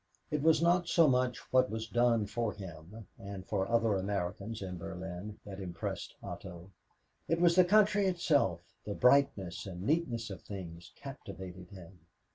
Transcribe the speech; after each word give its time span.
It 0.31 0.41
was 0.41 0.63
not 0.63 0.87
so 0.87 1.07
much 1.07 1.37
what 1.53 1.69
was 1.69 1.85
done 1.85 2.25
for 2.25 2.53
him 2.53 3.05
and 3.19 3.45
for 3.45 3.67
other 3.69 3.95
Americans 3.95 4.63
in 4.63 4.79
Berlin 4.79 5.37
that 5.45 5.59
impressed 5.59 6.15
Otto. 6.23 6.71
It 7.27 7.39
was 7.39 7.55
the 7.55 7.63
country 7.63 8.07
itself 8.07 8.61
the 8.83 8.95
brightness 8.95 9.67
and 9.67 9.83
neatness 9.83 10.31
of 10.31 10.41
things 10.41 10.91
captivated 10.95 11.69
him. 11.69 11.99